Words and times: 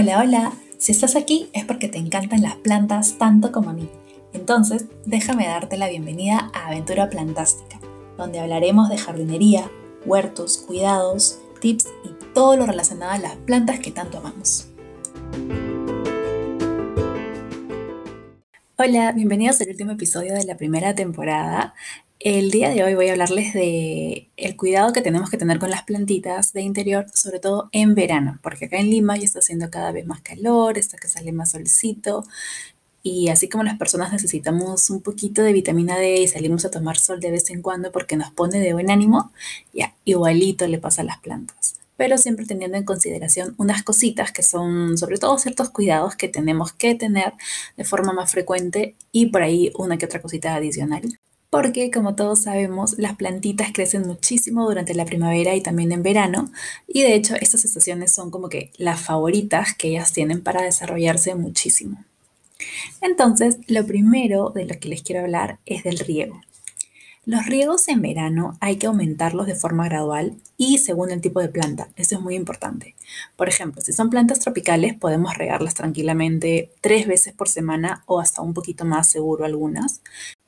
Hola, 0.00 0.20
hola. 0.20 0.52
Si 0.78 0.92
estás 0.92 1.16
aquí 1.16 1.50
es 1.52 1.64
porque 1.64 1.88
te 1.88 1.98
encantan 1.98 2.40
las 2.40 2.54
plantas 2.54 3.18
tanto 3.18 3.50
como 3.50 3.70
a 3.70 3.72
mí. 3.72 3.88
Entonces, 4.32 4.86
déjame 5.06 5.48
darte 5.48 5.76
la 5.76 5.88
bienvenida 5.88 6.52
a 6.54 6.68
Aventura 6.68 7.10
Plantástica, 7.10 7.80
donde 8.16 8.38
hablaremos 8.38 8.88
de 8.90 8.96
jardinería, 8.96 9.68
huertos, 10.06 10.58
cuidados, 10.58 11.40
tips 11.60 11.88
y 12.04 12.32
todo 12.32 12.56
lo 12.56 12.66
relacionado 12.66 13.10
a 13.10 13.18
las 13.18 13.34
plantas 13.38 13.80
que 13.80 13.90
tanto 13.90 14.18
amamos. 14.18 14.68
Hola, 18.76 19.10
bienvenidos 19.10 19.60
al 19.62 19.70
último 19.70 19.90
episodio 19.90 20.34
de 20.34 20.44
la 20.44 20.56
primera 20.56 20.94
temporada. 20.94 21.74
El 22.20 22.50
día 22.50 22.70
de 22.70 22.82
hoy 22.82 22.96
voy 22.96 23.08
a 23.08 23.12
hablarles 23.12 23.54
de 23.54 24.28
el 24.36 24.56
cuidado 24.56 24.92
que 24.92 25.02
tenemos 25.02 25.30
que 25.30 25.36
tener 25.36 25.60
con 25.60 25.70
las 25.70 25.84
plantitas 25.84 26.52
de 26.52 26.62
interior, 26.62 27.06
sobre 27.14 27.38
todo 27.38 27.68
en 27.70 27.94
verano, 27.94 28.40
porque 28.42 28.64
acá 28.64 28.78
en 28.78 28.90
Lima 28.90 29.16
ya 29.16 29.24
está 29.24 29.38
haciendo 29.38 29.70
cada 29.70 29.92
vez 29.92 30.04
más 30.04 30.20
calor, 30.22 30.78
está 30.78 30.96
que 30.96 31.06
sale 31.06 31.30
más 31.30 31.52
solcito 31.52 32.24
y 33.04 33.28
así 33.28 33.48
como 33.48 33.62
las 33.62 33.78
personas 33.78 34.12
necesitamos 34.12 34.90
un 34.90 35.00
poquito 35.00 35.42
de 35.42 35.52
vitamina 35.52 35.96
D 35.96 36.22
y 36.22 36.26
salimos 36.26 36.64
a 36.64 36.72
tomar 36.72 36.98
sol 36.98 37.20
de 37.20 37.30
vez 37.30 37.50
en 37.50 37.62
cuando 37.62 37.92
porque 37.92 38.16
nos 38.16 38.32
pone 38.32 38.58
de 38.58 38.72
buen 38.72 38.90
ánimo, 38.90 39.30
ya 39.72 39.94
igualito 40.04 40.66
le 40.66 40.78
pasa 40.78 41.02
a 41.02 41.04
las 41.04 41.18
plantas. 41.20 41.76
Pero 41.96 42.18
siempre 42.18 42.46
teniendo 42.46 42.78
en 42.78 42.84
consideración 42.84 43.54
unas 43.58 43.84
cositas 43.84 44.32
que 44.32 44.42
son 44.42 44.98
sobre 44.98 45.18
todo 45.18 45.38
ciertos 45.38 45.70
cuidados 45.70 46.16
que 46.16 46.28
tenemos 46.28 46.72
que 46.72 46.96
tener 46.96 47.34
de 47.76 47.84
forma 47.84 48.12
más 48.12 48.32
frecuente 48.32 48.96
y 49.12 49.26
por 49.26 49.42
ahí 49.42 49.70
una 49.76 49.98
que 49.98 50.06
otra 50.06 50.20
cosita 50.20 50.56
adicional 50.56 51.18
porque 51.50 51.90
como 51.90 52.14
todos 52.14 52.42
sabemos, 52.42 52.98
las 52.98 53.16
plantitas 53.16 53.72
crecen 53.72 54.06
muchísimo 54.06 54.66
durante 54.66 54.94
la 54.94 55.04
primavera 55.04 55.54
y 55.54 55.62
también 55.62 55.92
en 55.92 56.02
verano, 56.02 56.50
y 56.86 57.02
de 57.02 57.14
hecho 57.14 57.34
estas 57.36 57.64
estaciones 57.64 58.12
son 58.12 58.30
como 58.30 58.48
que 58.48 58.70
las 58.76 59.00
favoritas 59.00 59.74
que 59.74 59.88
ellas 59.88 60.12
tienen 60.12 60.42
para 60.42 60.62
desarrollarse 60.62 61.34
muchísimo. 61.34 62.04
Entonces, 63.00 63.58
lo 63.68 63.86
primero 63.86 64.50
de 64.50 64.66
lo 64.66 64.78
que 64.78 64.88
les 64.88 65.02
quiero 65.02 65.22
hablar 65.22 65.58
es 65.64 65.84
del 65.84 65.98
riego. 65.98 66.40
Los 67.24 67.44
riegos 67.44 67.88
en 67.88 68.00
verano 68.00 68.56
hay 68.58 68.76
que 68.76 68.86
aumentarlos 68.86 69.46
de 69.46 69.54
forma 69.54 69.84
gradual 69.86 70.36
y 70.56 70.78
según 70.78 71.10
el 71.10 71.20
tipo 71.20 71.40
de 71.40 71.50
planta. 71.50 71.88
Eso 71.94 72.16
es 72.16 72.22
muy 72.22 72.34
importante. 72.34 72.94
Por 73.36 73.50
ejemplo, 73.50 73.82
si 73.82 73.92
son 73.92 74.08
plantas 74.08 74.40
tropicales, 74.40 74.94
podemos 74.94 75.36
regarlas 75.36 75.74
tranquilamente 75.74 76.70
tres 76.80 77.06
veces 77.06 77.34
por 77.34 77.50
semana 77.50 78.02
o 78.06 78.18
hasta 78.18 78.40
un 78.40 78.54
poquito 78.54 78.86
más 78.86 79.08
seguro 79.08 79.44
algunas. 79.44 80.00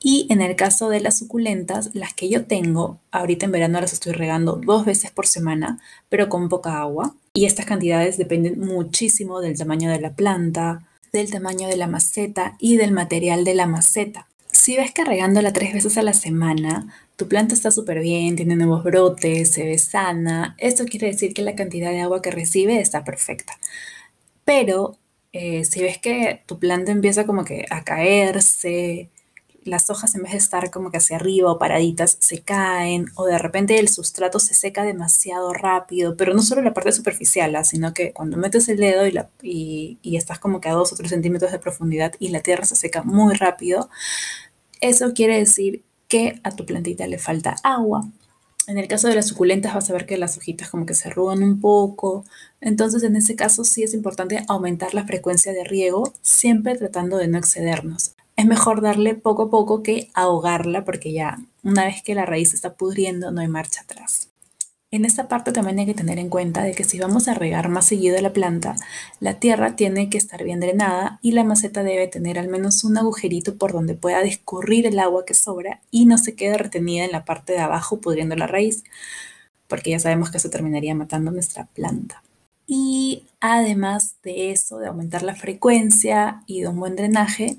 Y 0.03 0.25
en 0.29 0.41
el 0.41 0.55
caso 0.55 0.89
de 0.89 0.99
las 0.99 1.19
suculentas, 1.19 1.91
las 1.93 2.13
que 2.13 2.27
yo 2.27 2.45
tengo, 2.45 2.99
ahorita 3.11 3.45
en 3.45 3.51
verano 3.51 3.79
las 3.79 3.93
estoy 3.93 4.13
regando 4.13 4.53
dos 4.53 4.83
veces 4.83 5.11
por 5.11 5.27
semana, 5.27 5.79
pero 6.09 6.27
con 6.27 6.49
poca 6.49 6.79
agua. 6.79 7.15
Y 7.33 7.45
estas 7.45 7.67
cantidades 7.67 8.17
dependen 8.17 8.59
muchísimo 8.59 9.41
del 9.41 9.57
tamaño 9.57 9.91
de 9.91 10.01
la 10.01 10.13
planta, 10.13 10.87
del 11.13 11.29
tamaño 11.29 11.67
de 11.67 11.77
la 11.77 11.87
maceta 11.87 12.55
y 12.59 12.77
del 12.77 12.91
material 12.91 13.43
de 13.43 13.53
la 13.53 13.67
maceta. 13.67 14.27
Si 14.51 14.75
ves 14.75 14.91
que 14.91 15.05
regándola 15.05 15.53
tres 15.53 15.73
veces 15.73 15.97
a 15.97 16.03
la 16.03 16.13
semana, 16.13 16.91
tu 17.15 17.27
planta 17.27 17.53
está 17.53 17.69
súper 17.69 17.99
bien, 17.99 18.35
tiene 18.35 18.55
nuevos 18.55 18.83
brotes, 18.83 19.51
se 19.51 19.63
ve 19.65 19.77
sana, 19.77 20.55
esto 20.57 20.85
quiere 20.85 21.07
decir 21.07 21.33
que 21.35 21.43
la 21.43 21.55
cantidad 21.55 21.91
de 21.91 22.01
agua 22.01 22.23
que 22.23 22.31
recibe 22.31 22.79
está 22.79 23.03
perfecta. 23.03 23.59
Pero 24.45 24.97
eh, 25.31 25.63
si 25.63 25.81
ves 25.81 25.99
que 25.99 26.41
tu 26.47 26.57
planta 26.59 26.91
empieza 26.91 27.25
como 27.25 27.45
que 27.45 27.65
a 27.69 27.83
caerse, 27.83 29.09
las 29.63 29.89
hojas 29.89 30.15
en 30.15 30.23
vez 30.23 30.31
de 30.31 30.37
estar 30.39 30.71
como 30.71 30.89
que 30.91 30.97
hacia 30.97 31.17
arriba 31.17 31.51
o 31.51 31.59
paraditas 31.59 32.17
se 32.19 32.41
caen 32.41 33.05
o 33.15 33.25
de 33.25 33.37
repente 33.37 33.79
el 33.79 33.89
sustrato 33.89 34.39
se 34.39 34.53
seca 34.53 34.83
demasiado 34.83 35.53
rápido, 35.53 36.17
pero 36.17 36.33
no 36.33 36.41
solo 36.41 36.61
la 36.61 36.73
parte 36.73 36.91
superficial, 36.91 37.55
¿ah? 37.55 37.63
sino 37.63 37.93
que 37.93 38.11
cuando 38.13 38.37
metes 38.37 38.67
el 38.69 38.77
dedo 38.77 39.05
y, 39.05 39.11
la, 39.11 39.29
y, 39.41 39.99
y, 40.01 40.17
estás 40.17 40.39
como 40.39 40.61
que 40.61 40.69
a 40.69 40.73
dos 40.73 40.93
o 40.93 40.95
tres 40.95 41.11
centímetros 41.11 41.51
de 41.51 41.59
profundidad 41.59 42.13
y 42.19 42.29
la 42.29 42.41
tierra 42.41 42.65
se 42.65 42.75
seca 42.75 43.03
muy 43.03 43.35
rápido, 43.35 43.89
eso 44.81 45.13
quiere 45.13 45.37
decir 45.37 45.83
que 46.07 46.39
a 46.43 46.51
tu 46.51 46.65
plantita 46.65 47.07
le 47.07 47.19
falta 47.19 47.55
agua. 47.63 48.01
En 48.67 48.77
el 48.77 48.87
caso 48.87 49.07
de 49.07 49.15
las 49.15 49.27
suculentas 49.27 49.73
vas 49.73 49.89
a 49.89 49.93
ver 49.93 50.05
que 50.05 50.17
las 50.17 50.37
hojitas 50.37 50.69
como 50.69 50.85
que 50.85 50.93
se 50.93 51.09
arrugan 51.09 51.43
un 51.43 51.59
poco. 51.59 52.25
Entonces 52.61 53.03
en 53.03 53.15
ese 53.15 53.35
caso 53.35 53.63
sí 53.63 53.83
es 53.83 53.93
importante 53.93 54.43
aumentar 54.47 54.93
la 54.93 55.05
frecuencia 55.05 55.51
de 55.51 55.63
riego, 55.63 56.13
siempre 56.21 56.77
tratando 56.77 57.17
de 57.17 57.27
no 57.27 57.37
excedernos 57.37 58.15
es 58.35 58.45
mejor 58.45 58.81
darle 58.81 59.15
poco 59.15 59.43
a 59.43 59.49
poco 59.49 59.83
que 59.83 60.09
ahogarla 60.13 60.83
porque 60.85 61.13
ya 61.13 61.39
una 61.63 61.85
vez 61.85 62.01
que 62.03 62.15
la 62.15 62.25
raíz 62.25 62.53
está 62.53 62.73
pudriendo 62.73 63.31
no 63.31 63.41
hay 63.41 63.47
marcha 63.47 63.81
atrás. 63.81 64.31
En 64.93 65.05
esta 65.05 65.29
parte 65.29 65.53
también 65.53 65.79
hay 65.79 65.85
que 65.85 65.93
tener 65.93 66.19
en 66.19 66.27
cuenta 66.27 66.63
de 66.63 66.73
que 66.73 66.83
si 66.83 66.99
vamos 66.99 67.29
a 67.29 67.33
regar 67.33 67.69
más 67.69 67.85
seguido 67.85 68.19
la 68.19 68.33
planta, 68.33 68.75
la 69.21 69.39
tierra 69.39 69.77
tiene 69.77 70.09
que 70.09 70.17
estar 70.17 70.43
bien 70.43 70.59
drenada 70.59 71.17
y 71.21 71.31
la 71.31 71.45
maceta 71.45 71.81
debe 71.81 72.09
tener 72.09 72.37
al 72.37 72.49
menos 72.49 72.83
un 72.83 72.97
agujerito 72.97 73.55
por 73.55 73.71
donde 73.71 73.93
pueda 73.95 74.21
discurrir 74.21 74.85
el 74.85 74.99
agua 74.99 75.23
que 75.23 75.33
sobra 75.33 75.79
y 75.91 76.05
no 76.07 76.17
se 76.17 76.35
quede 76.35 76.57
retenida 76.57 77.05
en 77.05 77.13
la 77.13 77.23
parte 77.23 77.53
de 77.53 77.59
abajo 77.59 78.01
pudriendo 78.01 78.35
la 78.35 78.47
raíz, 78.47 78.83
porque 79.69 79.91
ya 79.91 79.99
sabemos 79.99 80.29
que 80.29 80.37
eso 80.37 80.49
terminaría 80.49 80.93
matando 80.93 81.31
nuestra 81.31 81.67
planta. 81.67 82.21
Y 82.67 83.27
además 83.39 84.17
de 84.23 84.51
eso, 84.51 84.77
de 84.77 84.87
aumentar 84.87 85.23
la 85.23 85.35
frecuencia 85.35 86.43
y 86.47 86.61
de 86.61 86.67
un 86.67 86.79
buen 86.79 86.97
drenaje, 86.97 87.57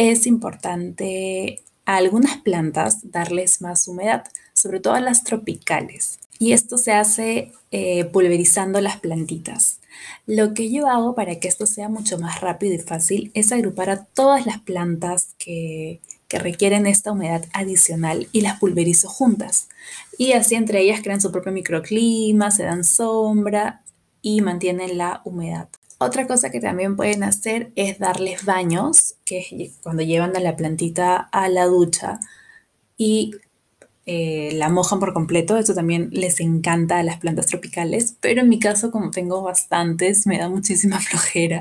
es 0.00 0.26
importante 0.26 1.60
a 1.84 1.96
algunas 1.96 2.38
plantas 2.38 3.10
darles 3.10 3.60
más 3.60 3.86
humedad, 3.86 4.24
sobre 4.54 4.80
todo 4.80 4.94
a 4.94 5.00
las 5.00 5.24
tropicales. 5.24 6.18
Y 6.38 6.52
esto 6.52 6.78
se 6.78 6.92
hace 6.92 7.52
eh, 7.70 8.06
pulverizando 8.06 8.80
las 8.80 8.98
plantitas. 8.98 9.80
Lo 10.24 10.54
que 10.54 10.70
yo 10.70 10.86
hago 10.86 11.14
para 11.14 11.38
que 11.38 11.48
esto 11.48 11.66
sea 11.66 11.90
mucho 11.90 12.18
más 12.18 12.40
rápido 12.40 12.74
y 12.74 12.78
fácil 12.78 13.30
es 13.34 13.52
agrupar 13.52 13.90
a 13.90 14.04
todas 14.04 14.46
las 14.46 14.60
plantas 14.60 15.34
que, 15.36 16.00
que 16.28 16.38
requieren 16.38 16.86
esta 16.86 17.12
humedad 17.12 17.44
adicional 17.52 18.26
y 18.32 18.40
las 18.40 18.58
pulverizo 18.58 19.10
juntas. 19.10 19.68
Y 20.16 20.32
así 20.32 20.54
entre 20.54 20.80
ellas 20.80 21.00
crean 21.02 21.20
su 21.20 21.30
propio 21.30 21.52
microclima, 21.52 22.50
se 22.50 22.62
dan 22.62 22.84
sombra 22.84 23.82
y 24.22 24.40
mantienen 24.40 24.96
la 24.96 25.20
humedad. 25.26 25.68
Otra 26.02 26.26
cosa 26.26 26.48
que 26.48 26.60
también 26.60 26.96
pueden 26.96 27.22
hacer 27.22 27.72
es 27.76 27.98
darles 27.98 28.46
baños, 28.46 29.16
que 29.26 29.40
es 29.50 29.76
cuando 29.82 30.02
llevan 30.02 30.34
a 30.34 30.40
la 30.40 30.56
plantita 30.56 31.16
a 31.16 31.50
la 31.50 31.66
ducha 31.66 32.18
y 32.96 33.32
eh, 34.06 34.52
la 34.54 34.70
mojan 34.70 34.98
por 34.98 35.12
completo. 35.12 35.58
Esto 35.58 35.74
también 35.74 36.08
les 36.10 36.40
encanta 36.40 36.98
a 36.98 37.02
las 37.02 37.18
plantas 37.18 37.44
tropicales, 37.48 38.16
pero 38.18 38.40
en 38.40 38.48
mi 38.48 38.58
caso, 38.58 38.90
como 38.90 39.10
tengo 39.10 39.42
bastantes, 39.42 40.26
me 40.26 40.38
da 40.38 40.48
muchísima 40.48 40.98
flojera. 41.00 41.60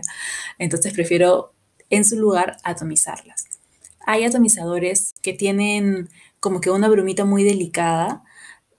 Entonces 0.57 0.93
prefiero 0.93 1.51
en 1.89 2.05
su 2.05 2.17
lugar 2.17 2.55
atomizarlas. 2.63 3.43
Hay 4.05 4.23
atomizadores 4.23 5.13
que 5.21 5.33
tienen 5.33 6.07
como 6.39 6.61
que 6.61 6.71
una 6.71 6.87
brumita 6.87 7.25
muy 7.25 7.43
delicada 7.43 8.23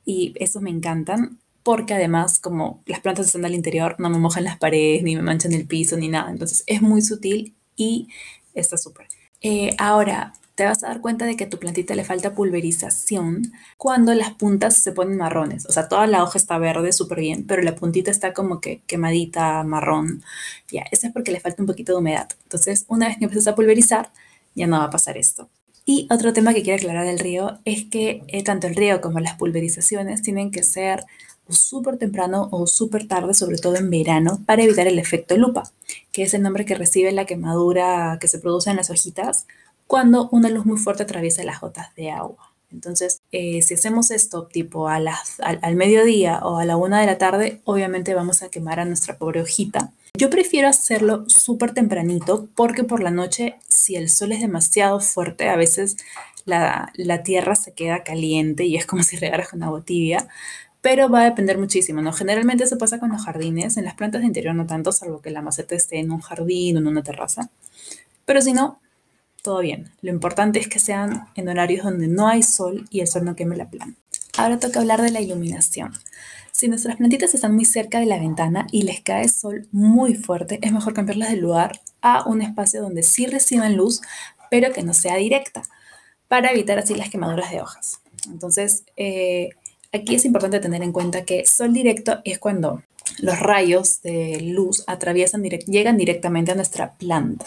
y 0.06 0.32
esos 0.36 0.62
me 0.62 0.70
encantan 0.70 1.38
porque 1.70 1.94
además 1.94 2.40
como 2.40 2.82
las 2.84 2.98
plantas 2.98 3.26
están 3.26 3.44
al 3.44 3.54
interior 3.54 3.94
no 4.00 4.10
me 4.10 4.18
mojan 4.18 4.42
las 4.42 4.58
paredes, 4.58 5.04
ni 5.04 5.14
me 5.14 5.22
manchan 5.22 5.52
el 5.52 5.68
piso, 5.68 5.96
ni 5.96 6.08
nada. 6.08 6.28
Entonces 6.28 6.64
es 6.66 6.82
muy 6.82 7.00
sutil 7.00 7.54
y 7.76 8.08
está 8.54 8.76
súper. 8.76 9.06
Eh, 9.40 9.76
ahora, 9.78 10.32
te 10.56 10.64
vas 10.64 10.82
a 10.82 10.88
dar 10.88 11.00
cuenta 11.00 11.26
de 11.26 11.36
que 11.36 11.44
a 11.44 11.48
tu 11.48 11.60
plantita 11.60 11.94
le 11.94 12.02
falta 12.02 12.34
pulverización 12.34 13.52
cuando 13.76 14.14
las 14.14 14.32
puntas 14.32 14.78
se 14.78 14.90
ponen 14.90 15.16
marrones. 15.16 15.64
O 15.66 15.72
sea, 15.72 15.86
toda 15.88 16.08
la 16.08 16.24
hoja 16.24 16.38
está 16.38 16.58
verde 16.58 16.92
súper 16.92 17.20
bien, 17.20 17.46
pero 17.46 17.62
la 17.62 17.76
puntita 17.76 18.10
está 18.10 18.34
como 18.34 18.60
que 18.60 18.82
quemadita, 18.88 19.62
marrón. 19.62 20.24
Ya, 20.72 20.82
eso 20.90 21.06
es 21.06 21.12
porque 21.12 21.30
le 21.30 21.38
falta 21.38 21.62
un 21.62 21.68
poquito 21.68 21.92
de 21.92 21.98
humedad. 21.98 22.30
Entonces, 22.42 22.84
una 22.88 23.06
vez 23.06 23.16
que 23.16 23.26
empiezas 23.26 23.46
a 23.46 23.54
pulverizar, 23.54 24.10
ya 24.56 24.66
no 24.66 24.78
va 24.78 24.86
a 24.86 24.90
pasar 24.90 25.16
esto. 25.16 25.48
Y 25.86 26.08
otro 26.10 26.32
tema 26.32 26.52
que 26.52 26.62
quiero 26.62 26.78
aclarar 26.78 27.06
del 27.06 27.20
río 27.20 27.58
es 27.64 27.84
que 27.84 28.22
eh, 28.26 28.42
tanto 28.42 28.66
el 28.66 28.74
río 28.74 29.00
como 29.00 29.20
las 29.20 29.36
pulverizaciones 29.36 30.22
tienen 30.22 30.50
que 30.50 30.62
ser 30.62 31.04
súper 31.50 31.96
temprano 31.96 32.48
o 32.50 32.66
súper 32.66 33.06
tarde, 33.08 33.34
sobre 33.34 33.58
todo 33.58 33.76
en 33.76 33.90
verano, 33.90 34.40
para 34.46 34.62
evitar 34.62 34.86
el 34.86 34.98
efecto 34.98 35.36
lupa, 35.36 35.64
que 36.12 36.22
es 36.22 36.34
el 36.34 36.42
nombre 36.42 36.64
que 36.64 36.74
recibe 36.74 37.12
la 37.12 37.26
quemadura 37.26 38.18
que 38.20 38.28
se 38.28 38.38
produce 38.38 38.70
en 38.70 38.76
las 38.76 38.90
hojitas 38.90 39.46
cuando 39.86 40.28
una 40.30 40.48
luz 40.48 40.66
muy 40.66 40.78
fuerte 40.78 41.02
atraviesa 41.02 41.42
las 41.42 41.60
gotas 41.60 41.94
de 41.96 42.10
agua. 42.10 42.52
Entonces, 42.72 43.22
eh, 43.32 43.62
si 43.62 43.74
hacemos 43.74 44.10
esto 44.12 44.46
tipo 44.46 44.88
a 44.88 45.00
las, 45.00 45.40
al, 45.40 45.58
al, 45.62 45.74
mediodía 45.74 46.38
o 46.44 46.58
a 46.58 46.64
la 46.64 46.76
una 46.76 47.00
de 47.00 47.06
la 47.06 47.18
tarde, 47.18 47.60
obviamente 47.64 48.14
vamos 48.14 48.42
a 48.42 48.48
quemar 48.48 48.78
a 48.78 48.84
nuestra 48.84 49.18
pobre 49.18 49.42
hojita. 49.42 49.92
Yo 50.16 50.30
prefiero 50.30 50.68
hacerlo 50.68 51.24
súper 51.28 51.72
tempranito 51.72 52.48
porque 52.54 52.84
por 52.84 53.02
la 53.02 53.10
noche, 53.10 53.56
si 53.68 53.96
el 53.96 54.08
sol 54.08 54.32
es 54.32 54.40
demasiado 54.40 55.00
fuerte, 55.00 55.48
a 55.48 55.56
veces 55.56 55.96
la, 56.44 56.92
la, 56.94 57.22
tierra 57.22 57.54
se 57.56 57.72
queda 57.72 58.04
caliente 58.04 58.64
y 58.64 58.76
es 58.76 58.86
como 58.86 59.02
si 59.02 59.16
regaras 59.16 59.48
con 59.48 59.62
agua 59.62 59.82
tibia 59.84 60.28
pero 60.80 61.08
va 61.08 61.22
a 61.22 61.24
depender 61.24 61.58
muchísimo, 61.58 62.00
¿no? 62.00 62.12
Generalmente 62.12 62.64
eso 62.64 62.78
pasa 62.78 62.98
con 62.98 63.10
los 63.10 63.24
jardines, 63.24 63.76
en 63.76 63.84
las 63.84 63.94
plantas 63.94 64.22
de 64.22 64.26
interior 64.26 64.54
no 64.54 64.66
tanto, 64.66 64.92
salvo 64.92 65.20
que 65.20 65.30
la 65.30 65.42
maceta 65.42 65.74
esté 65.74 65.98
en 65.98 66.10
un 66.10 66.20
jardín 66.20 66.76
o 66.76 66.80
en 66.80 66.86
una 66.86 67.02
terraza. 67.02 67.50
Pero 68.24 68.40
si 68.40 68.52
no, 68.52 68.80
todo 69.42 69.60
bien. 69.60 69.90
Lo 70.02 70.10
importante 70.10 70.58
es 70.58 70.68
que 70.68 70.78
sean 70.78 71.28
en 71.34 71.48
horarios 71.48 71.84
donde 71.84 72.08
no 72.08 72.28
hay 72.28 72.42
sol 72.42 72.86
y 72.90 73.00
el 73.00 73.08
sol 73.08 73.24
no 73.24 73.36
queme 73.36 73.56
la 73.56 73.68
planta. 73.68 73.98
Ahora 74.36 74.58
toca 74.58 74.80
hablar 74.80 75.02
de 75.02 75.10
la 75.10 75.20
iluminación. 75.20 75.92
Si 76.52 76.68
nuestras 76.68 76.96
plantitas 76.96 77.34
están 77.34 77.54
muy 77.54 77.64
cerca 77.64 78.00
de 78.00 78.06
la 78.06 78.18
ventana 78.18 78.66
y 78.70 78.82
les 78.82 79.00
cae 79.00 79.28
sol 79.28 79.68
muy 79.72 80.14
fuerte, 80.14 80.58
es 80.62 80.72
mejor 80.72 80.94
cambiarlas 80.94 81.30
de 81.30 81.36
lugar 81.36 81.80
a 82.02 82.28
un 82.28 82.42
espacio 82.42 82.82
donde 82.82 83.02
sí 83.02 83.26
reciban 83.26 83.76
luz, 83.76 84.00
pero 84.50 84.72
que 84.72 84.82
no 84.82 84.92
sea 84.92 85.16
directa, 85.16 85.62
para 86.28 86.50
evitar 86.50 86.78
así 86.78 86.94
las 86.94 87.10
quemaduras 87.10 87.50
de 87.50 87.60
hojas. 87.60 88.00
Entonces, 88.26 88.84
eh, 88.96 89.50
aquí 89.92 90.14
es 90.14 90.24
importante 90.24 90.60
tener 90.60 90.82
en 90.82 90.92
cuenta 90.92 91.24
que 91.24 91.46
sol 91.46 91.72
directo 91.72 92.20
es 92.24 92.38
cuando 92.38 92.82
los 93.18 93.38
rayos 93.38 94.02
de 94.02 94.40
luz 94.40 94.84
atraviesan 94.86 95.42
llegan 95.42 95.96
directamente 95.96 96.52
a 96.52 96.54
nuestra 96.54 96.94
planta. 96.94 97.46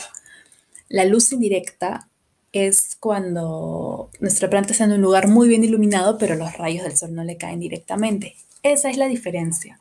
La 0.90 1.06
luz 1.06 1.32
indirecta 1.32 2.08
es 2.52 2.96
cuando 3.00 4.12
nuestra 4.20 4.50
planta 4.50 4.74
está 4.74 4.84
en 4.84 4.92
un 4.92 5.02
lugar 5.02 5.28
muy 5.28 5.48
bien 5.48 5.64
iluminado, 5.64 6.18
pero 6.18 6.36
los 6.36 6.54
rayos 6.58 6.84
del 6.84 6.96
sol 6.96 7.16
no 7.16 7.24
le 7.24 7.38
caen 7.38 7.60
directamente. 7.60 8.36
Esa 8.62 8.90
es 8.90 8.98
la 8.98 9.08
diferencia. 9.08 9.80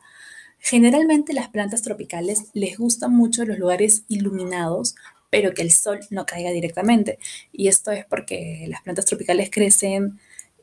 Generalmente 0.59 1.33
las 1.33 1.49
plantas 1.49 1.81
tropicales 1.81 2.45
les 2.53 2.77
gustan 2.77 3.13
mucho 3.13 3.45
los 3.45 3.59
lugares 3.59 4.05
iluminados, 4.07 4.95
pero 5.29 5.53
que 5.53 5.61
el 5.61 5.71
sol 5.71 5.99
no 6.09 6.25
caiga 6.25 6.51
directamente. 6.51 7.19
Y 7.51 7.67
esto 7.67 7.91
es 7.91 8.05
porque 8.05 8.65
las 8.69 8.81
plantas 8.81 9.05
tropicales 9.05 9.49
crecen 9.51 10.19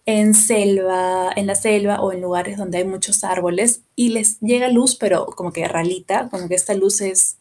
en 0.06 0.34
selva, 0.34 1.30
en 1.34 1.46
la 1.46 1.54
selva 1.54 2.00
o 2.00 2.12
en 2.12 2.20
lugares 2.20 2.56
donde 2.56 2.78
hay 2.78 2.84
muchos 2.84 3.24
árboles 3.24 3.82
y 3.96 4.10
les 4.10 4.40
llega 4.40 4.68
luz, 4.68 4.96
pero 4.96 5.26
como 5.26 5.52
que 5.52 5.68
ralita, 5.68 6.28
como 6.30 6.48
que 6.48 6.54
esta 6.54 6.74
luz 6.74 7.00
es, 7.00 7.38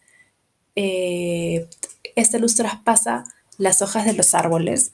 eh, 0.75 1.67
esta 2.15 2.37
luz 2.37 2.55
traspasa 2.55 3.23
las 3.57 3.81
hojas 3.81 4.05
de 4.05 4.13
los 4.13 4.33
árboles, 4.33 4.93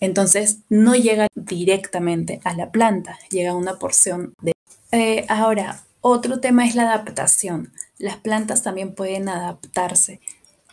entonces 0.00 0.58
no 0.68 0.94
llega 0.94 1.28
directamente 1.34 2.40
a 2.44 2.54
la 2.54 2.70
planta, 2.70 3.18
llega 3.30 3.54
una 3.54 3.78
porción 3.78 4.34
de... 4.42 4.52
Eh, 4.92 5.24
ahora, 5.28 5.82
otro 6.00 6.40
tema 6.40 6.66
es 6.66 6.74
la 6.74 6.82
adaptación. 6.82 7.72
Las 7.98 8.18
plantas 8.18 8.62
también 8.62 8.94
pueden 8.94 9.28
adaptarse. 9.28 10.20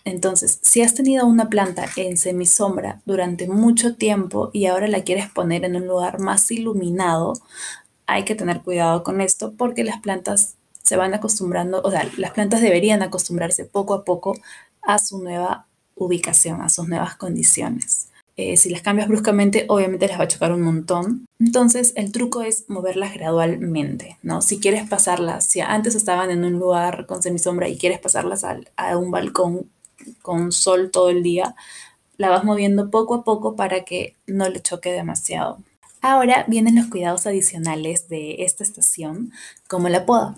Entonces, 0.04 0.60
si 0.62 0.82
has 0.82 0.94
tenido 0.94 1.26
una 1.28 1.50
planta 1.50 1.86
en 1.96 2.18
semisombra 2.18 3.02
durante 3.06 3.48
mucho 3.48 3.96
tiempo 3.96 4.50
y 4.54 4.66
ahora 4.66 4.88
la 4.88 5.04
quieres 5.04 5.30
poner 5.30 5.64
en 5.64 5.76
un 5.76 5.88
lugar 5.88 6.20
más 6.20 6.50
iluminado, 6.52 7.34
hay 8.08 8.26
que 8.26 8.36
tener 8.36 8.62
cuidado 8.62 9.04
con 9.04 9.22
esto 9.22 9.54
porque 9.58 9.84
las 9.84 10.02
plantas 10.02 10.56
se 10.84 10.98
van 10.98 11.14
acostumbrando, 11.14 11.82
o 11.84 11.92
sea, 11.92 12.10
las 12.18 12.32
plantas 12.32 12.62
deberían 12.62 13.04
acostumbrarse 13.04 13.66
poco 13.66 13.94
a 13.94 14.04
poco 14.04 14.38
a 14.82 14.98
su 14.98 15.22
nueva 15.22 15.68
ubicación, 15.96 16.62
a 16.62 16.70
sus 16.70 16.88
nuevas 16.88 17.16
condiciones. 17.16 18.08
Eh, 18.38 18.58
si 18.58 18.70
las 18.70 18.82
cambias 18.82 19.08
bruscamente, 19.08 19.66
obviamente 19.68 20.08
les 20.08 20.20
va 20.20 20.24
a 20.24 20.28
chocar 20.28 20.52
un 20.52 20.62
montón. 20.62 21.26
Entonces, 21.40 21.94
el 21.96 22.12
truco 22.12 22.42
es 22.42 22.66
moverlas 22.70 23.14
gradualmente, 23.14 24.18
¿no? 24.24 24.42
Si 24.42 24.60
quieres 24.60 24.90
pasarlas, 24.90 25.46
si 25.46 25.60
antes 25.60 25.96
estaban 25.96 26.32
en 26.32 26.44
un 26.44 26.54
lugar 26.54 27.06
con 27.06 27.22
semisombra 27.22 27.68
y 27.68 27.78
quieres 27.78 28.00
pasarlas 28.00 28.44
a 28.44 28.98
un 28.98 29.12
balcón 29.12 29.70
con 30.22 30.52
sol 30.52 30.92
todo 30.92 31.10
el 31.10 31.24
día, 31.24 31.56
la 32.18 32.30
vas 32.30 32.44
moviendo 32.44 32.90
poco 32.92 33.16
a 33.16 33.24
poco 33.24 33.56
para 33.56 33.84
que 33.84 34.16
no 34.28 34.48
le 34.50 34.62
choque 34.62 34.92
demasiado. 34.92 35.60
Ahora 36.02 36.46
vienen 36.48 36.76
los 36.76 36.88
cuidados 36.88 37.28
adicionales 37.28 38.10
de 38.10 38.44
esta 38.44 38.64
estación, 38.64 39.32
como 39.68 39.90
la 39.90 40.06
poda. 40.06 40.36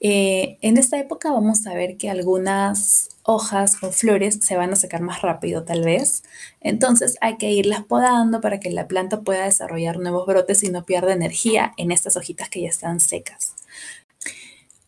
Eh, 0.00 0.58
en 0.62 0.78
esta 0.78 0.98
época 0.98 1.30
vamos 1.30 1.64
a 1.66 1.74
ver 1.74 1.96
que 1.96 2.10
algunas 2.10 3.08
hojas 3.22 3.76
o 3.82 3.92
flores 3.92 4.40
se 4.42 4.56
van 4.56 4.72
a 4.72 4.76
secar 4.76 5.00
más 5.00 5.22
rápido 5.22 5.64
tal 5.64 5.84
vez. 5.84 6.24
Entonces 6.60 7.16
hay 7.20 7.36
que 7.36 7.52
irlas 7.52 7.84
podando 7.84 8.40
para 8.40 8.58
que 8.58 8.70
la 8.70 8.88
planta 8.88 9.20
pueda 9.20 9.44
desarrollar 9.44 9.98
nuevos 9.98 10.26
brotes 10.26 10.64
y 10.64 10.70
no 10.70 10.84
pierda 10.84 11.12
energía 11.12 11.72
en 11.76 11.92
estas 11.92 12.16
hojitas 12.16 12.48
que 12.48 12.62
ya 12.62 12.68
están 12.68 12.98
secas. 13.00 13.54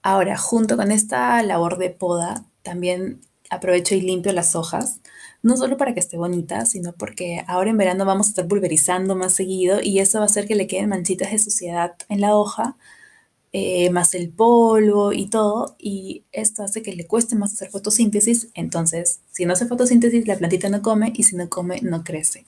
Ahora, 0.03 0.37
junto 0.37 0.77
con 0.77 0.91
esta 0.91 1.43
labor 1.43 1.79
de 1.79 1.91
poda, 1.91 2.45
también 2.63 3.21
aprovecho 3.51 3.95
y 3.95 4.01
limpio 4.01 4.33
las 4.33 4.55
hojas, 4.57 5.01
no 5.43 5.57
solo 5.57 5.77
para 5.77 5.95
que 5.95 6.01
esté 6.01 6.17
bonita, 6.17 6.65
sino 6.67 6.93
porque 6.93 7.45
ahora 7.47 7.71
en 7.71 7.77
verano 7.77 8.05
vamos 8.05 8.27
a 8.27 8.31
estar 8.31 8.49
pulverizando 8.49 9.15
más 9.15 9.35
seguido 9.35 9.81
y 9.83 9.99
eso 9.99 10.19
va 10.19 10.25
a 10.25 10.27
hacer 10.27 10.47
que 10.47 10.55
le 10.55 10.67
queden 10.67 10.89
manchitas 10.89 11.31
de 11.31 11.39
suciedad 11.39 11.95
en 12.09 12.21
la 12.21 12.35
hoja, 12.35 12.77
eh, 13.53 13.91
más 13.91 14.15
el 14.15 14.31
polvo 14.31 15.13
y 15.13 15.27
todo, 15.27 15.77
y 15.79 16.25
esto 16.33 16.63
hace 16.65 16.83
que 16.83 16.95
le 16.95 17.07
cueste 17.07 17.37
más 17.37 17.53
hacer 17.53 17.71
fotosíntesis, 17.71 18.49
entonces 18.55 19.21
si 19.33 19.45
no 19.45 19.53
hace 19.53 19.67
fotosíntesis 19.67 20.27
la 20.27 20.37
plantita 20.37 20.69
no 20.69 20.83
come 20.83 21.13
y 21.15 21.25
si 21.25 21.37
no 21.37 21.49
come 21.49 21.81
no 21.83 22.05
crece. 22.05 22.47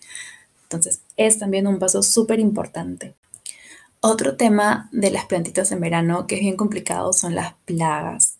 Entonces 0.64 1.02
es 1.16 1.38
también 1.38 1.66
un 1.66 1.78
paso 1.78 2.02
súper 2.02 2.40
importante. 2.40 3.14
Otro 4.00 4.36
tema 4.36 4.88
de 4.92 5.10
las 5.10 5.26
plantitas 5.26 5.72
en 5.72 5.80
verano 5.80 6.26
que 6.26 6.36
es 6.36 6.40
bien 6.40 6.56
complicado 6.56 7.12
son 7.12 7.34
las 7.34 7.54
plagas. 7.64 8.35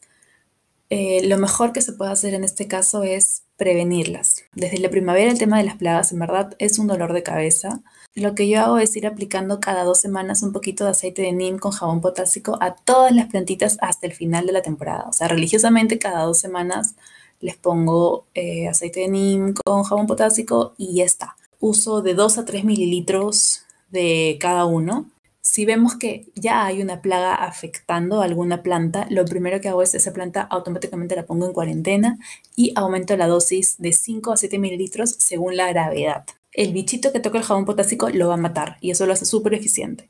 Eh, 0.89 1.27
lo 1.27 1.37
mejor 1.39 1.73
que 1.73 1.81
se 1.83 1.93
puede 1.93 2.13
hacer 2.13 2.35
en 2.35 2.45
este 2.45 2.69
caso 2.69 3.03
es 3.03 3.43
prevenirlas. 3.57 4.45
Desde 4.55 4.79
la 4.79 4.91
primavera 4.91 5.31
el 5.31 5.39
tema 5.39 5.59
de 5.59 5.65
las 5.65 5.77
plagas 5.77 6.13
en 6.13 6.19
verdad 6.19 6.55
es 6.59 6.79
un 6.79 6.87
dolor 6.87 7.13
de 7.13 7.23
cabeza. 7.23 7.81
Lo 8.15 8.35
que 8.35 8.49
yo 8.49 8.61
hago 8.61 8.79
es 8.79 8.95
ir 8.97 9.07
aplicando 9.07 9.61
cada 9.61 9.85
dos 9.85 10.01
semanas 10.01 10.43
un 10.43 10.53
poquito 10.53 10.85
de 10.85 10.91
aceite 10.91 11.23
de 11.23 11.33
neem 11.33 11.59
con 11.59 11.73
jabón 11.73 12.01
potásico 12.01 12.59
a 12.61 12.75
todas 12.75 13.13
las 13.13 13.27
plantitas 13.27 13.79
hasta 13.81 14.07
el 14.07 14.13
final 14.13 14.47
de 14.47 14.53
la 14.53 14.63
temporada. 14.63 15.07
O 15.09 15.13
sea, 15.13 15.29
religiosamente 15.29 15.99
cada 15.99 16.23
dos 16.23 16.39
semanas 16.39 16.95
les 17.41 17.57
pongo 17.57 18.27
eh, 18.35 18.69
aceite 18.69 19.01
de 19.01 19.09
neem 19.09 19.55
con 19.65 19.83
jabón 19.83 20.07
potásico 20.07 20.75
y 20.77 20.95
ya 20.97 21.05
está. 21.05 21.37
Uso 21.59 22.03
de 22.03 22.15
2 22.15 22.39
a 22.39 22.45
3 22.45 22.65
mililitros 22.65 23.63
de 23.91 24.37
cada 24.41 24.67
uno 24.67 25.07
si 25.47 25.65
vemos 25.65 25.95
que 25.95 26.27
ya 26.35 26.67
hay 26.67 26.83
una 26.83 27.01
plaga 27.01 27.33
afectando 27.33 28.21
a 28.21 28.25
alguna 28.25 28.65
planta, 28.65 29.07
lo 29.11 29.25
primero 29.25 29.61
que 29.61 29.69
hago 29.69 29.81
es 29.81 29.95
esa 29.95 30.13
planta 30.13 30.43
automáticamente 30.43 31.15
la 31.15 31.25
pongo 31.25 31.47
en 31.47 31.53
cuarentena 31.53 32.19
y 32.57 32.73
aumento 32.75 33.17
la 33.17 33.29
dosis 33.29 33.77
de 33.79 33.93
5 33.93 34.33
a 34.33 34.37
7 34.37 34.59
mililitros 34.59 35.11
según 35.11 35.57
la 35.57 35.69
gravedad. 35.69 36.25
El 36.51 36.73
bichito 36.73 37.13
que 37.13 37.21
toca 37.21 37.39
el 37.39 37.45
jabón 37.45 37.65
potásico 37.65 38.11
lo 38.11 38.27
va 38.27 38.35
a 38.35 38.39
matar 38.39 38.77
y 38.81 38.91
eso 38.91 39.07
lo 39.07 39.13
hace 39.13 39.25
súper 39.25 39.55
eficiente. 39.55 40.09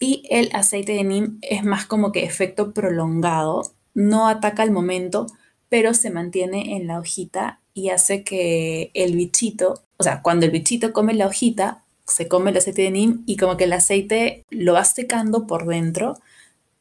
Y 0.00 0.24
el 0.30 0.50
aceite 0.52 0.94
de 0.94 1.04
neem 1.04 1.38
es 1.42 1.62
más 1.62 1.86
como 1.86 2.10
que 2.10 2.24
efecto 2.24 2.74
prolongado, 2.74 3.62
no 3.94 4.26
ataca 4.26 4.64
al 4.64 4.72
momento, 4.72 5.28
pero 5.68 5.94
se 5.94 6.10
mantiene 6.10 6.74
en 6.74 6.88
la 6.88 6.98
hojita 6.98 7.60
y 7.72 7.90
hace 7.90 8.24
que 8.24 8.90
el 8.94 9.14
bichito, 9.14 9.84
o 9.96 10.02
sea, 10.02 10.22
cuando 10.22 10.44
el 10.44 10.50
bichito 10.50 10.92
come 10.92 11.14
la 11.14 11.28
hojita, 11.28 11.81
se 12.06 12.28
come 12.28 12.50
el 12.50 12.56
aceite 12.56 12.82
de 12.82 12.90
neem 12.90 13.22
y 13.26 13.36
como 13.36 13.56
que 13.56 13.64
el 13.64 13.72
aceite 13.72 14.44
lo 14.50 14.74
va 14.74 14.84
secando 14.84 15.46
por 15.46 15.66
dentro 15.66 16.14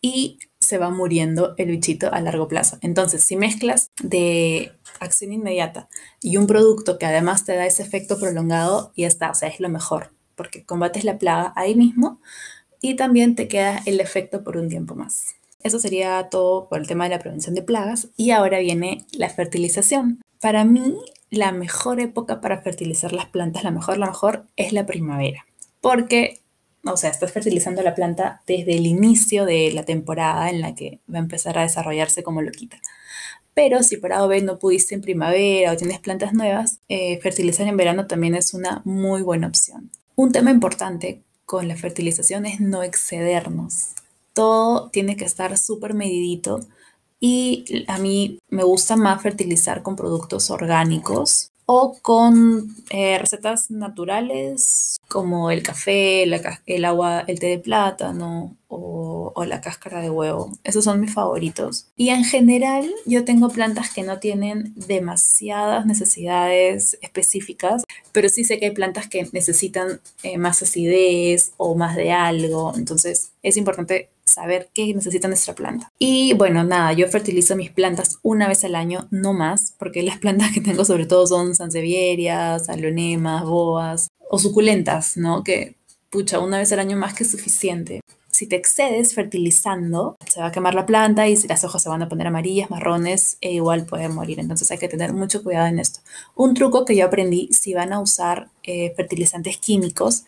y 0.02 0.40
se 0.60 0.78
va 0.78 0.90
muriendo 0.90 1.54
el 1.58 1.70
bichito 1.70 2.12
a 2.14 2.22
largo 2.22 2.48
plazo. 2.48 2.78
Entonces, 2.82 3.24
si 3.24 3.36
mezclas 3.36 3.90
de 4.02 4.72
acción 5.00 5.34
inmediata 5.34 5.90
y 6.22 6.38
un 6.38 6.48
producto 6.48 6.98
que 6.98 7.06
además 7.06 7.46
te 7.46 7.56
da 7.56 7.66
ese 7.66 7.84
efecto 7.84 8.20
prolongado, 8.20 8.92
ya 8.96 9.08
está, 9.08 9.32
o 9.32 9.36
sea, 9.36 9.50
es 9.50 9.60
lo 9.60 9.70
mejor, 9.70 10.14
porque 10.36 10.64
combates 10.64 11.04
la 11.04 11.18
plaga 11.18 11.54
ahí 11.56 11.76
mismo 11.76 12.20
y 12.82 12.96
también 12.96 13.36
te 13.36 13.48
queda 13.48 13.82
el 13.86 14.00
efecto 14.00 14.44
por 14.44 14.58
un 14.58 14.70
tiempo 14.70 14.96
más. 14.96 15.36
Eso 15.64 15.80
sería 15.80 16.30
todo 16.30 16.68
por 16.68 16.80
el 16.80 16.88
tema 16.88 17.04
de 17.04 17.12
la 17.12 17.20
prevención 17.20 17.54
de 17.54 17.62
plagas 17.62 18.10
y 18.18 18.32
ahora 18.32 18.60
viene 18.60 19.06
la 19.12 19.30
fertilización. 19.30 20.22
Para 20.40 20.64
mí, 20.66 20.98
la 21.32 21.54
mejor 21.54 22.00
época 22.02 22.42
para 22.42 22.62
fertilizar 22.62 23.14
las 23.14 23.26
plantas, 23.26 23.64
la 23.64 23.72
mejor, 23.72 23.98
la 23.98 24.08
mejor, 24.08 24.46
es 24.58 24.74
la 24.74 24.86
primavera. 24.86 25.46
Porque, 25.80 26.42
o 26.86 26.98
sea, 26.98 27.10
estás 27.10 27.32
fertilizando 27.32 27.82
la 27.82 27.96
planta 27.96 28.42
desde 28.46 28.76
el 28.76 28.86
inicio 28.86 29.46
de 29.46 29.72
la 29.72 29.84
temporada 29.84 30.50
en 30.50 30.62
la 30.62 30.76
que 30.76 31.00
va 31.12 31.18
a 31.18 31.22
empezar 31.22 31.58
a 31.58 31.64
desarrollarse 31.64 32.22
como 32.22 32.42
loquita. 32.42 32.80
Pero 33.54 33.82
si 33.82 33.98
por 33.98 34.14
A 34.14 34.28
no 34.42 34.60
pudiste 34.60 34.94
en 34.94 35.02
primavera 35.02 35.72
o 35.72 35.78
tienes 35.78 36.00
plantas 36.00 36.34
nuevas, 36.34 36.80
eh, 36.90 37.20
fertilizar 37.22 37.68
en 37.68 37.78
verano 37.78 38.08
también 38.08 38.36
es 38.36 38.54
una 38.54 38.82
muy 38.86 39.22
buena 39.22 39.48
opción. 39.48 39.90
Un 40.16 40.32
tema 40.32 40.52
importante 40.52 41.24
con 41.46 41.68
la 41.68 41.76
fertilización 41.76 42.46
es 42.46 42.60
no 42.60 42.84
excedernos. 42.84 43.94
Todo 44.34 44.90
tiene 44.90 45.18
que 45.18 45.26
estar 45.26 45.58
súper 45.58 45.94
medidito 45.94 46.62
y 47.22 47.86
a 47.88 48.00
mí 48.00 48.40
me 48.50 48.64
gusta 48.64 48.98
más 48.98 49.22
fertilizar 49.22 49.84
con 49.84 49.96
productos 49.96 50.50
orgánicos 50.50 51.52
o 51.68 51.98
con 52.02 52.76
eh, 52.90 53.18
recetas 53.20 53.72
naturales 53.72 54.98
como 55.08 55.52
el 55.52 55.62
café, 55.62 56.24
el 56.24 56.86
agua, 56.86 57.24
el 57.28 57.40
té 57.40 57.48
de 57.48 57.60
plátano 57.60 58.58
o, 58.68 59.44
la 59.46 59.62
cáscara 59.62 60.02
de 60.02 60.10
huevo. 60.10 60.52
Esos 60.64 60.84
son 60.84 61.00
mis 61.00 61.14
favoritos. 61.14 61.88
Y 61.98 62.10
en 62.10 62.24
general 62.24 62.90
yo 63.06 63.26
tengo 63.26 63.50
plantas 63.50 63.92
que 63.92 64.04
no 64.04 64.20
tienen 64.20 64.74
demasiadas 64.76 65.86
necesidades 65.86 66.98
específicas, 67.02 67.84
pero 68.12 68.30
sí 68.30 68.44
sé 68.44 68.60
que 68.60 68.68
hay 68.68 68.72
plantas 68.72 69.08
que 69.08 69.28
necesitan 69.32 70.00
eh, 70.24 70.38
más 70.38 70.62
acidez 70.62 71.54
o 71.58 71.76
más 71.76 71.96
de 71.96 72.12
algo. 72.12 72.74
Entonces 72.76 73.32
es 73.42 73.58
importante 73.58 74.10
saber 74.32 74.70
qué 74.74 74.94
necesita 74.94 75.28
nuestra 75.28 75.56
planta. 75.56 75.92
Y 76.00 76.34
bueno, 76.34 76.64
nada, 76.64 76.94
yo 76.94 77.08
fertilizo 77.08 77.56
mis 77.56 77.72
plantas 77.72 78.20
una 78.24 78.48
vez 78.48 78.64
al 78.64 78.76
año, 78.76 79.08
no 79.12 79.34
más, 79.34 79.74
porque 79.78 80.04
las 80.04 80.18
plantas 80.20 80.52
que 80.52 80.62
tengo 80.62 80.86
sobre 80.86 81.06
todo 81.06 81.28
son 81.28 81.56
sansevierias, 81.56 82.70
alonemas, 82.70 83.44
boas 83.46 84.10
o 84.30 84.40
suculentas, 84.40 85.18
¿no? 85.18 85.44
Que 85.44 85.76
pucha, 86.10 86.40
una 86.40 86.58
vez 86.58 86.72
al 86.74 86.80
año 86.80 86.98
más 86.98 87.14
que 87.14 87.26
suficiente. 87.26 88.02
Si 88.32 88.48
te 88.48 88.56
excedes 88.56 89.14
fertilizando, 89.14 90.16
se 90.26 90.40
va 90.40 90.48
a 90.48 90.52
quemar 90.52 90.74
la 90.74 90.86
planta 90.86 91.28
y 91.28 91.36
las 91.48 91.64
hojas 91.64 91.84
se 91.84 91.90
van 91.90 92.02
a 92.02 92.10
poner 92.10 92.28
amarillas, 92.28 92.70
marrones 92.70 93.38
e 93.42 93.52
igual 93.52 93.86
pueden 93.86 94.16
morir. 94.16 94.40
Entonces 94.40 94.72
hay 94.72 94.78
que 94.78 94.88
tener 94.88 95.14
mucho 95.14 95.44
cuidado 95.44 95.68
en 95.68 95.80
esto. 95.80 96.00
Un 96.36 96.54
truco 96.54 96.86
que 96.86 96.96
yo 96.96 97.06
aprendí, 97.06 97.50
si 97.52 97.74
van 97.74 97.92
a 97.94 98.00
usar 98.00 98.50
eh, 98.64 98.94
fertilizantes 98.96 99.58
químicos, 99.58 100.24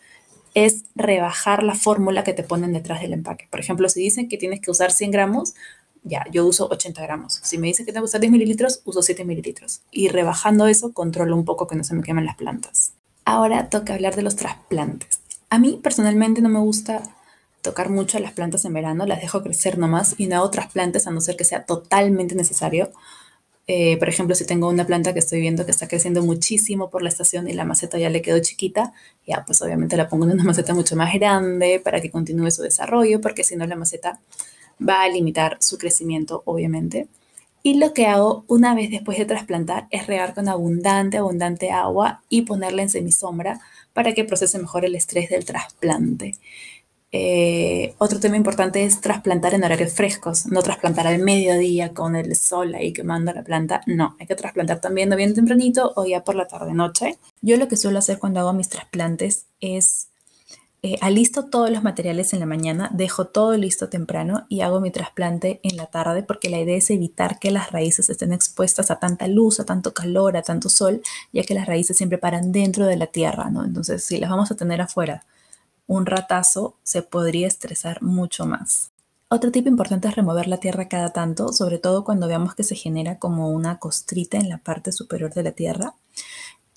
es 0.54 0.84
rebajar 0.94 1.62
la 1.62 1.74
fórmula 1.74 2.24
que 2.24 2.32
te 2.32 2.44
ponen 2.44 2.72
detrás 2.72 3.00
del 3.02 3.12
empaque. 3.12 3.48
Por 3.50 3.60
ejemplo, 3.60 3.88
si 3.88 4.00
dicen 4.00 4.28
que 4.28 4.38
tienes 4.38 4.60
que 4.60 4.70
usar 4.70 4.92
100 4.92 5.10
gramos, 5.10 5.54
ya, 6.04 6.24
yo 6.30 6.46
uso 6.46 6.68
80 6.70 7.02
gramos. 7.02 7.40
Si 7.42 7.58
me 7.58 7.66
dicen 7.66 7.86
que 7.86 7.92
tengo 7.92 8.04
que 8.04 8.10
usar 8.10 8.20
10 8.20 8.30
mililitros, 8.30 8.82
uso 8.84 9.02
7 9.02 9.24
mililitros. 9.24 9.80
Y 9.90 10.08
rebajando 10.08 10.66
eso, 10.66 10.92
controlo 10.92 11.34
un 11.34 11.44
poco 11.44 11.66
que 11.66 11.76
no 11.76 11.82
se 11.82 11.94
me 11.94 12.02
quemen 12.02 12.26
las 12.26 12.36
plantas. 12.36 12.92
Ahora 13.24 13.68
toca 13.68 13.94
hablar 13.94 14.14
de 14.14 14.22
los 14.22 14.36
trasplantes. 14.36 15.20
A 15.50 15.58
mí 15.58 15.80
personalmente 15.82 16.42
no 16.42 16.48
me 16.48 16.58
gusta 16.58 17.02
tocar 17.62 17.88
mucho 17.88 18.18
las 18.18 18.32
plantas 18.32 18.66
en 18.66 18.74
verano, 18.74 19.06
las 19.06 19.22
dejo 19.22 19.42
crecer 19.42 19.78
nomás 19.78 20.14
y 20.18 20.26
no 20.26 20.36
hago 20.36 20.50
trasplantes 20.50 21.06
a 21.06 21.10
no 21.10 21.22
ser 21.22 21.36
que 21.36 21.44
sea 21.44 21.64
totalmente 21.64 22.34
necesario. 22.34 22.92
Eh, 23.66 23.96
por 23.98 24.08
ejemplo, 24.08 24.34
si 24.34 24.46
tengo 24.46 24.68
una 24.68 24.86
planta 24.86 25.14
que 25.14 25.20
estoy 25.20 25.40
viendo 25.40 25.64
que 25.64 25.70
está 25.70 25.88
creciendo 25.88 26.22
muchísimo 26.22 26.90
por 26.90 27.02
la 27.02 27.08
estación 27.08 27.48
y 27.48 27.54
la 27.54 27.64
maceta 27.64 27.98
ya 27.98 28.10
le 28.10 28.20
quedó 28.20 28.38
chiquita, 28.40 28.92
ya 29.26 29.44
pues 29.46 29.62
obviamente 29.62 29.96
la 29.96 30.08
pongo 30.08 30.26
en 30.26 30.32
una 30.32 30.44
maceta 30.44 30.74
mucho 30.74 30.96
más 30.96 31.14
grande 31.14 31.80
para 31.82 32.00
que 32.00 32.10
continúe 32.10 32.50
su 32.50 32.62
desarrollo, 32.62 33.20
porque 33.20 33.44
si 33.44 33.56
no 33.56 33.66
la 33.66 33.76
maceta 33.76 34.20
va 34.86 35.02
a 35.02 35.08
limitar 35.08 35.56
su 35.60 35.78
crecimiento, 35.78 36.42
obviamente. 36.44 37.08
Y 37.62 37.78
lo 37.78 37.94
que 37.94 38.06
hago 38.06 38.44
una 38.46 38.74
vez 38.74 38.90
después 38.90 39.16
de 39.16 39.24
trasplantar 39.24 39.86
es 39.90 40.06
regar 40.06 40.34
con 40.34 40.48
abundante, 40.50 41.16
abundante 41.16 41.70
agua 41.70 42.22
y 42.28 42.42
ponerla 42.42 42.82
en 42.82 42.90
semisombra 42.90 43.60
para 43.94 44.12
que 44.12 44.24
procese 44.24 44.58
mejor 44.58 44.84
el 44.84 44.94
estrés 44.94 45.30
del 45.30 45.46
trasplante. 45.46 46.34
Eh, 47.16 47.94
otro 47.98 48.18
tema 48.18 48.36
importante 48.36 48.82
es 48.82 49.00
trasplantar 49.00 49.54
en 49.54 49.62
horarios 49.62 49.92
frescos, 49.92 50.46
no 50.46 50.64
trasplantar 50.64 51.06
al 51.06 51.20
mediodía 51.20 51.94
con 51.94 52.16
el 52.16 52.34
sol 52.34 52.74
ahí 52.74 52.92
quemando 52.92 53.32
la 53.32 53.44
planta. 53.44 53.82
No, 53.86 54.16
hay 54.18 54.26
que 54.26 54.34
trasplantar 54.34 54.80
también 54.80 55.10
bien 55.10 55.32
tempranito 55.32 55.92
o 55.94 56.04
ya 56.06 56.24
por 56.24 56.34
la 56.34 56.48
tarde-noche. 56.48 57.16
Yo 57.40 57.56
lo 57.56 57.68
que 57.68 57.76
suelo 57.76 58.00
hacer 58.00 58.18
cuando 58.18 58.40
hago 58.40 58.52
mis 58.52 58.68
trasplantes 58.68 59.46
es 59.60 60.08
eh, 60.82 60.96
alisto 61.02 61.44
todos 61.44 61.70
los 61.70 61.84
materiales 61.84 62.32
en 62.32 62.40
la 62.40 62.46
mañana, 62.46 62.90
dejo 62.92 63.28
todo 63.28 63.56
listo 63.56 63.88
temprano 63.88 64.46
y 64.48 64.62
hago 64.62 64.80
mi 64.80 64.90
trasplante 64.90 65.60
en 65.62 65.76
la 65.76 65.86
tarde 65.86 66.24
porque 66.24 66.50
la 66.50 66.58
idea 66.58 66.76
es 66.76 66.90
evitar 66.90 67.38
que 67.38 67.52
las 67.52 67.70
raíces 67.70 68.10
estén 68.10 68.32
expuestas 68.32 68.90
a 68.90 68.98
tanta 68.98 69.28
luz, 69.28 69.60
a 69.60 69.64
tanto 69.64 69.94
calor, 69.94 70.36
a 70.36 70.42
tanto 70.42 70.68
sol, 70.68 71.00
ya 71.32 71.44
que 71.44 71.54
las 71.54 71.66
raíces 71.66 71.96
siempre 71.96 72.18
paran 72.18 72.50
dentro 72.50 72.86
de 72.86 72.96
la 72.96 73.06
tierra, 73.06 73.50
¿no? 73.50 73.64
Entonces, 73.64 74.02
si 74.02 74.18
las 74.18 74.30
vamos 74.30 74.50
a 74.50 74.56
tener 74.56 74.80
afuera 74.80 75.22
un 75.86 76.06
ratazo, 76.06 76.76
se 76.82 77.02
podría 77.02 77.46
estresar 77.46 78.02
mucho 78.02 78.46
más. 78.46 78.90
Otro 79.28 79.50
tip 79.50 79.66
importante 79.66 80.08
es 80.08 80.14
remover 80.14 80.46
la 80.46 80.58
tierra 80.58 80.88
cada 80.88 81.12
tanto, 81.12 81.52
sobre 81.52 81.78
todo 81.78 82.04
cuando 82.04 82.28
veamos 82.28 82.54
que 82.54 82.62
se 82.62 82.76
genera 82.76 83.18
como 83.18 83.50
una 83.50 83.78
costrita 83.78 84.38
en 84.38 84.48
la 84.48 84.58
parte 84.58 84.92
superior 84.92 85.34
de 85.34 85.42
la 85.42 85.52
tierra. 85.52 85.94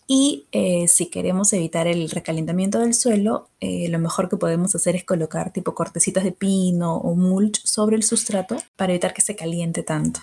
Y 0.08 0.46
eh, 0.54 0.88
si 0.88 1.08
queremos 1.08 1.52
evitar 1.52 1.86
el 1.86 2.10
recalentamiento 2.10 2.80
del 2.80 2.94
suelo, 2.94 3.50
eh, 3.60 3.90
lo 3.90 4.00
mejor 4.00 4.30
que 4.30 4.38
podemos 4.38 4.74
hacer 4.74 4.96
es 4.96 5.04
colocar 5.04 5.52
tipo 5.52 5.76
cortecitas 5.76 6.24
de 6.24 6.32
pino 6.32 6.96
o 6.96 7.14
mulch 7.14 7.62
sobre 7.66 7.98
el 7.98 8.04
sustrato 8.04 8.56
para 8.78 8.94
evitar 8.94 9.14
que 9.14 9.22
se 9.22 9.36
caliente 9.36 9.84
tanto. 9.84 10.22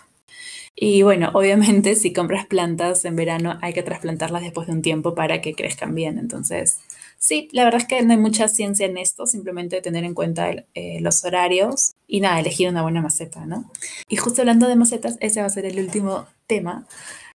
Y 0.77 1.03
bueno, 1.03 1.31
obviamente 1.35 1.95
si 1.97 2.13
compras 2.13 2.47
plantas 2.47 3.05
en 3.05 3.17
verano 3.17 3.59
hay 3.63 3.73
que 3.73 3.83
trasplantarlas 3.83 4.43
después 4.43 4.67
de 4.67 4.73
un 4.73 4.83
tiempo 4.83 5.15
para 5.15 5.41
que 5.41 5.55
crezcan 5.55 5.95
bien. 5.95 6.19
Entonces, 6.19 6.81
sí, 7.19 7.49
la 7.53 7.65
verdad 7.65 7.83
es 7.83 7.87
que 7.87 8.03
no 8.03 8.13
hay 8.13 8.19
mucha 8.19 8.49
ciencia 8.49 8.87
en 8.87 8.99
esto, 8.99 9.27
simplemente 9.27 9.81
tener 9.81 10.05
en 10.05 10.15
cuenta 10.15 10.51
eh, 10.75 11.01
los 11.01 11.25
horarios 11.25 11.95
y 12.09 12.21
nada, 12.21 12.41
elegir 12.41 12.69
una 12.69 12.83
buena 12.83 13.03
maceta, 13.03 13.47
¿no? 13.47 13.71
Y 14.09 14.17
justo 14.17 14.43
hablando 14.43 14.69
de 14.69 14.77
macetas, 14.77 15.17
ese 15.21 15.41
va 15.41 15.47
a 15.47 15.51
ser 15.51 15.67
el 15.67 15.79
último 15.79 16.27
tema 16.47 16.87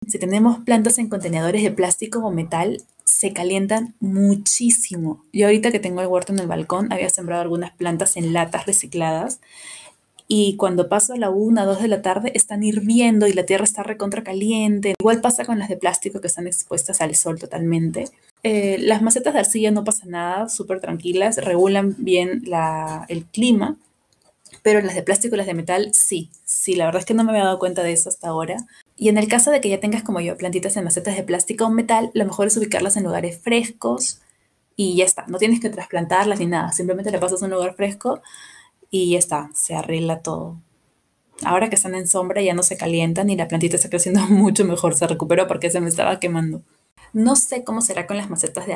si 0.08 0.18
tenemos 0.18 0.60
plantas 0.64 0.98
en 0.98 1.10
contenedores 1.10 1.62
de 1.62 1.72
plástico 1.72 2.20
o 2.20 2.32
metal, 2.32 2.82
se 3.04 3.34
calientan 3.34 3.96
muchísimo. 4.00 5.26
Yo 5.34 5.48
ahorita 5.48 5.72
que 5.72 5.80
tengo 5.80 6.02
el 6.02 6.08
huerto 6.08 6.32
en 6.32 6.40
el 6.40 6.48
balcón, 6.48 6.92
había 6.94 7.10
sembrado 7.10 7.42
algunas 7.42 7.72
plantas 7.76 8.16
en 8.18 8.34
latas 8.34 8.66
recicladas 8.66 9.42
y 10.32 10.56
cuando 10.58 10.88
paso 10.88 11.14
a 11.14 11.18
la 11.18 11.32
1, 11.32 11.66
2 11.66 11.82
de 11.82 11.88
la 11.88 12.04
tarde 12.04 12.32
están 12.36 12.64
hirviendo 12.64 13.26
y 13.26 13.34
la 13.34 13.48
tierra 13.48 13.64
está 13.64 13.82
recontra 13.82 14.24
caliente. 14.24 14.94
Igual 15.00 15.22
pasa 15.22 15.44
con 15.44 15.58
las 15.58 15.70
de 15.70 15.76
plástico 15.76 16.22
que 16.22 16.28
están 16.28 16.46
expuestas 16.46 17.02
al 17.02 17.16
sol 17.16 17.40
totalmente. 17.40 18.06
Eh, 18.44 18.78
las 18.80 19.02
macetas 19.02 19.34
de 19.34 19.40
arcilla 19.40 19.72
no 19.72 19.84
pasa 19.84 20.06
nada, 20.06 20.48
súper 20.48 20.82
tranquilas, 20.82 21.38
regulan 21.38 21.96
bien 21.98 22.44
el 23.08 23.26
clima, 23.26 23.76
pero 24.62 24.82
las 24.82 24.94
de 24.94 25.02
plástico 25.02 25.34
y 25.34 25.40
las 25.40 25.48
de 25.48 25.56
metal 25.56 25.90
sí, 25.96 26.30
sí, 26.46 26.76
la 26.76 26.86
verdad 26.86 27.00
es 27.00 27.06
que 27.08 27.16
no 27.16 27.24
me 27.24 27.32
había 27.32 27.46
dado 27.46 27.58
cuenta 27.58 27.82
de 27.82 27.94
eso 27.94 28.10
hasta 28.10 28.28
ahora. 28.28 28.58
Y 28.96 29.10
en 29.10 29.18
el 29.18 29.28
caso 29.28 29.50
de 29.50 29.62
que 29.62 29.70
ya 29.70 29.80
tengas 29.80 30.04
como 30.04 30.22
yo 30.22 30.38
plantitas 30.38 30.78
en 30.78 30.84
macetas 30.84 31.16
de 31.16 31.24
plástico 31.24 31.66
o 31.66 31.72
metal, 31.72 32.12
lo 32.14 32.26
mejor 32.26 32.46
es 32.46 32.56
ubicarlas 32.56 32.98
en 32.98 33.04
lugares 33.04 33.40
frescos 33.42 34.22
y 34.76 34.96
ya 34.96 35.06
está. 35.06 35.26
No 35.28 35.40
tienes 35.40 35.60
que 35.60 35.72
trasplantarlas 35.72 36.40
ni 36.40 36.46
nada, 36.46 36.72
simplemente 36.72 37.10
le 37.10 37.18
pasas 37.18 37.42
a 37.42 37.46
un 37.46 37.52
lugar 37.52 37.74
fresco 37.74 38.22
y 38.90 39.12
ya 39.12 39.20
está, 39.20 39.50
se 39.54 39.76
arregla 39.76 40.22
todo. 40.22 40.58
Ahora 41.44 41.70
que 41.70 41.76
están 41.76 41.96
en 41.96 42.08
sombra 42.08 42.42
ya 42.42 42.54
no 42.54 42.64
se 42.64 42.78
calientan 42.78 43.30
y 43.30 43.36
la 43.36 43.48
plantita 43.48 43.78
está 43.78 43.90
creciendo 43.90 44.22
mucho 44.30 44.66
mejor, 44.66 44.96
se 44.96 45.08
recuperó 45.08 45.48
porque 45.48 45.70
se 45.70 45.82
me 45.82 45.90
estaba 45.90 46.20
quemando. 46.20 46.62
No 47.12 47.36
sé 47.36 47.64
cómo 47.64 47.82
será 47.82 48.06
con 48.06 48.18
las 48.18 48.30
macetas 48.30 48.68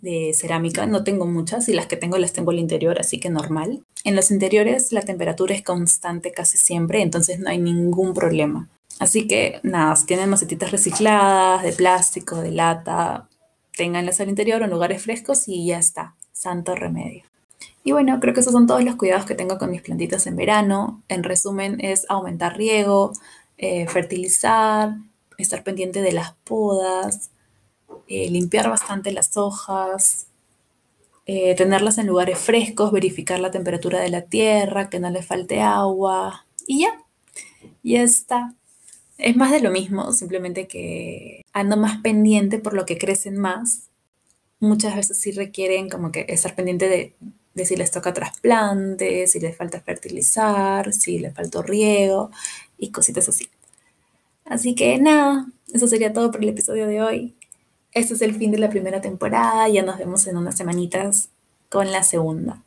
de, 0.00 0.32
cerámica, 0.32 0.86
no 0.86 1.02
tengo 1.02 1.26
muchas 1.26 1.68
y 1.68 1.72
las 1.72 1.86
que 1.86 1.96
tengo 1.96 2.18
las 2.18 2.32
tengo 2.32 2.52
al 2.52 2.60
interior, 2.60 3.00
así 3.00 3.18
que 3.18 3.30
normal. 3.30 3.82
En 4.04 4.14
los 4.14 4.30
interiores 4.30 4.92
la 4.92 5.02
temperatura 5.02 5.54
es 5.54 5.62
constante 5.62 6.30
casi 6.30 6.56
siempre, 6.56 7.02
entonces 7.02 7.40
no 7.40 7.50
hay 7.50 7.58
ningún 7.58 8.14
problema. 8.14 8.68
Así 9.00 9.26
que 9.26 9.58
nada, 9.64 9.96
si 9.96 10.06
tienen 10.06 10.30
macetitas 10.30 10.70
recicladas, 10.70 11.62
de 11.62 11.72
plástico, 11.72 12.36
de 12.36 12.52
lata, 12.52 13.28
ténganlas 13.76 14.20
al 14.20 14.28
interior 14.28 14.62
en 14.62 14.70
lugares 14.70 15.02
frescos 15.02 15.48
y 15.48 15.66
ya 15.66 15.78
está, 15.78 16.14
santo 16.32 16.76
remedio. 16.76 17.29
Y 17.82 17.92
bueno, 17.92 18.20
creo 18.20 18.34
que 18.34 18.40
esos 18.40 18.52
son 18.52 18.66
todos 18.66 18.84
los 18.84 18.96
cuidados 18.96 19.24
que 19.24 19.34
tengo 19.34 19.58
con 19.58 19.70
mis 19.70 19.82
plantitas 19.82 20.26
en 20.26 20.36
verano. 20.36 21.02
En 21.08 21.22
resumen, 21.22 21.78
es 21.80 22.06
aumentar 22.08 22.56
riego, 22.56 23.12
eh, 23.56 23.86
fertilizar, 23.88 24.96
estar 25.38 25.64
pendiente 25.64 26.02
de 26.02 26.12
las 26.12 26.34
podas, 26.44 27.30
eh, 28.08 28.30
limpiar 28.30 28.68
bastante 28.68 29.12
las 29.12 29.36
hojas, 29.36 30.26
eh, 31.26 31.54
tenerlas 31.54 31.98
en 31.98 32.06
lugares 32.06 32.38
frescos, 32.38 32.92
verificar 32.92 33.40
la 33.40 33.50
temperatura 33.50 34.00
de 34.00 34.10
la 34.10 34.22
tierra, 34.22 34.90
que 34.90 35.00
no 35.00 35.10
le 35.10 35.22
falte 35.22 35.60
agua 35.60 36.46
y 36.66 36.82
ya, 36.82 37.04
ya 37.82 38.02
está. 38.02 38.54
Es 39.18 39.36
más 39.36 39.52
de 39.52 39.60
lo 39.60 39.70
mismo, 39.70 40.12
simplemente 40.12 40.66
que 40.66 41.42
ando 41.52 41.76
más 41.76 41.98
pendiente 41.98 42.58
por 42.58 42.74
lo 42.74 42.86
que 42.86 42.98
crecen 42.98 43.36
más. 43.38 43.90
Muchas 44.60 44.96
veces 44.96 45.18
sí 45.20 45.32
requieren 45.32 45.88
como 45.88 46.12
que 46.12 46.26
estar 46.28 46.54
pendiente 46.54 46.88
de, 46.88 47.14
de 47.54 47.64
si 47.64 47.76
les 47.76 47.90
toca 47.90 48.12
trasplante, 48.12 49.26
si 49.26 49.40
les 49.40 49.56
falta 49.56 49.80
fertilizar, 49.80 50.92
si 50.92 51.18
les 51.18 51.34
falta 51.34 51.62
riego 51.62 52.30
y 52.78 52.90
cositas 52.90 53.28
así. 53.28 53.48
Así 54.44 54.74
que 54.74 54.98
nada, 54.98 55.46
eso 55.72 55.86
sería 55.86 56.12
todo 56.12 56.30
por 56.30 56.42
el 56.42 56.48
episodio 56.50 56.86
de 56.86 57.02
hoy. 57.02 57.34
Este 57.92 58.14
es 58.14 58.22
el 58.22 58.34
fin 58.34 58.50
de 58.50 58.58
la 58.58 58.70
primera 58.70 59.00
temporada, 59.00 59.68
ya 59.68 59.82
nos 59.82 59.98
vemos 59.98 60.26
en 60.26 60.36
unas 60.36 60.56
semanitas 60.56 61.30
con 61.68 61.90
la 61.92 62.02
segunda. 62.02 62.62